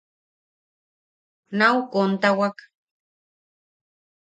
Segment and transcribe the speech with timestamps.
[1.59, 2.57] Nau kontawak.